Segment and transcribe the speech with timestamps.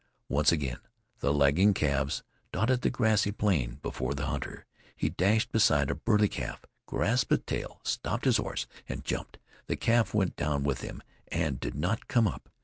[0.29, 0.79] Once again
[1.19, 4.65] the lagging calves dotted the grassy plain before the hunter.
[4.95, 9.37] He dashed beside a burly calf, grasped its tail, stopped his horse, and jumped.
[9.67, 12.49] The calf went down with him, and did not come up.